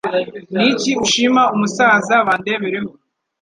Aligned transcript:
Ni 0.57 0.65
iki 0.73 0.91
ushima 1.03 1.41
umusaza 1.55 2.13
Bandebereho? 2.27 2.91